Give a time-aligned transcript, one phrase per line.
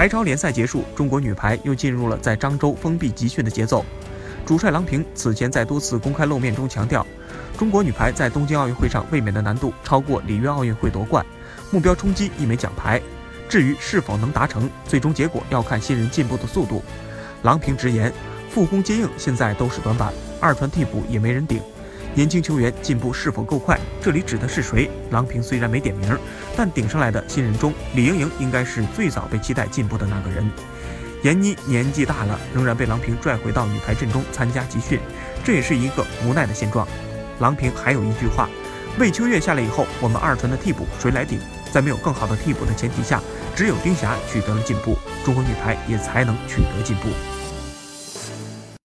[0.00, 3.84] 排超联赛结束，中国女排又进入了在漳州封闭集训的节奏。
[4.46, 7.06] 主帅郎平此前在多次公开露面中强调，
[7.58, 11.22] 中国女排在东京奥运会上卫冕的难度超过里约奥运会夺冠，
[11.70, 12.98] 目标冲击一枚奖牌。
[13.46, 16.82] 至于是否能达成，最终结果要看新人进步的速度。
[17.42, 18.10] 郎平直言，
[18.48, 20.10] 副攻接应现在都是短板，
[20.40, 21.60] 二传替补也没人顶。
[22.14, 23.78] 年轻球员进步是否够快？
[24.02, 24.90] 这里指的是谁？
[25.10, 26.18] 郎平虽然没点名，
[26.56, 30.44] 但顶上来的新人中，李盈莹应该是最早被期待进步的那个人。
[31.22, 34.98] 闫妮年纪大了，仍然被郎平拽回到女排阵中参加集训，
[35.44, 36.86] 这也是一个无奈的现状。
[37.38, 38.48] 郎平还有一句话：
[38.98, 41.38] 魏秋月下来以后，我们二传的替补谁来顶？
[41.70, 43.20] 在没有更好的替补的前提下，
[43.54, 47.08] 只有丁霞取得了进步，中国女排也才能取得进步。